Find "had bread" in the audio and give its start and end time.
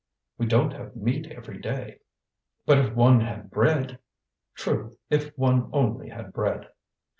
3.19-3.99, 6.09-6.69